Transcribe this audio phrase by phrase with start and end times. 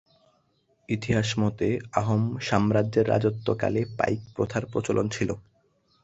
[0.89, 1.67] ইতিহাস মতে
[1.93, 5.29] আহোম সাম্রাজ্যের রাজত্ব কালে পাইক প্রথার প্রচলন ছিল।